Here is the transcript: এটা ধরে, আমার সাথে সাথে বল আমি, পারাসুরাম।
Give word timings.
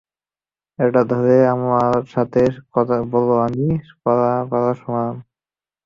এটা 0.79 1.01
ধরে, 1.11 1.35
আমার 1.53 1.93
সাথে 2.13 2.41
সাথে 2.73 2.95
বল 3.11 3.27
আমি, 3.47 3.67
পারাসুরাম। 4.51 5.15